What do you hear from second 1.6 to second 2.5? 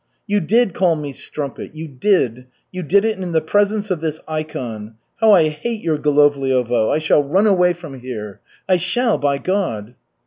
You did!